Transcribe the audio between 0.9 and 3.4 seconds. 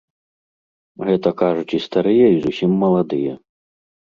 Гэтак кажуць і старыя й зусім маладыя.